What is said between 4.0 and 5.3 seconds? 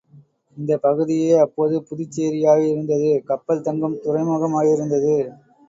துறைமுகமாயிருந்தது.